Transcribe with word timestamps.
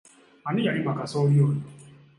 Ani 0.45 0.61
yalima 0.65 0.93
kasooli 0.97 1.37
oyo? 1.49 1.57